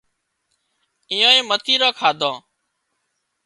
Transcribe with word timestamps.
ايئانئي 1.11 1.41
متيران 1.49 1.97
ڪاڌان 1.99 2.33